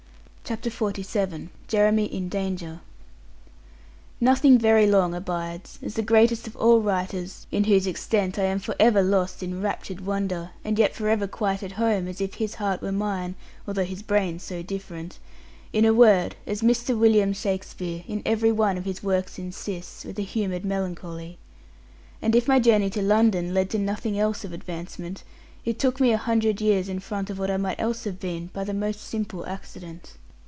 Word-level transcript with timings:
CHAPTER 0.43 0.69
XLVII 0.69 1.47
JEREMY 1.69 2.07
IN 2.13 2.27
DANGER 2.27 2.81
Nothing 4.19 4.57
very 4.59 4.85
long 4.85 5.15
abides, 5.15 5.79
as 5.81 5.93
the 5.93 6.01
greatest 6.01 6.45
of 6.45 6.57
all 6.57 6.81
writers 6.81 7.47
(in 7.53 7.63
whose 7.63 7.87
extent 7.87 8.37
I 8.37 8.43
am 8.43 8.59
for 8.59 8.75
ever 8.77 9.01
lost 9.01 9.41
in 9.41 9.61
raptured 9.61 10.01
wonder, 10.05 10.49
and 10.65 10.77
yet 10.77 10.93
for 10.93 11.07
ever 11.07 11.25
quite 11.25 11.63
at 11.63 11.71
home, 11.73 12.05
as 12.05 12.19
if 12.19 12.33
his 12.33 12.55
heart 12.55 12.81
were 12.81 12.91
mine, 12.91 13.35
although 13.65 13.85
his 13.85 14.03
brains 14.03 14.43
so 14.43 14.61
different), 14.61 15.19
in 15.71 15.85
a 15.85 15.93
word 15.93 16.35
as 16.45 16.61
Mr. 16.61 16.99
William 16.99 17.31
Shakespeare, 17.31 18.03
in 18.05 18.21
every 18.25 18.51
one 18.51 18.77
of 18.77 18.83
his 18.83 19.01
works 19.01 19.39
insists, 19.39 20.03
with 20.03 20.19
a 20.19 20.21
humoured 20.21 20.65
melancholy. 20.65 21.37
And 22.21 22.35
if 22.35 22.49
my 22.49 22.59
journey 22.59 22.89
to 22.89 23.01
London 23.01 23.53
led 23.53 23.69
to 23.69 23.79
nothing 23.79 24.19
else 24.19 24.43
of 24.43 24.51
advancement, 24.51 25.23
it 25.63 25.79
took 25.79 26.01
me 26.01 26.11
a 26.11 26.17
hundred 26.17 26.59
years 26.59 26.89
in 26.89 26.99
front 26.99 27.29
of 27.29 27.39
what 27.39 27.49
I 27.49 27.55
might 27.55 27.79
else 27.79 28.03
have 28.03 28.19
been, 28.19 28.47
by 28.51 28.65
the 28.65 28.73
most 28.73 28.99
simple 28.99 29.45
accident. 29.45 30.15